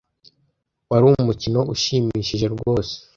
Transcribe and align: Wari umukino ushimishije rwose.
Wari 0.89 1.05
umukino 1.09 1.59
ushimishije 1.73 2.45
rwose. 2.55 2.95